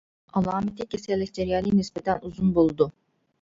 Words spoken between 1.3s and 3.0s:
جەريانى نىسبەتەن ئۇزۇن بولىدۇ.